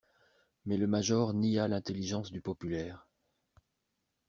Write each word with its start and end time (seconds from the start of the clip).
Mais 0.65 0.77
le 0.77 0.87
major 0.87 1.31
nia 1.35 1.67
l'intelligence 1.67 2.31
du 2.31 2.41
populaire. 2.41 3.05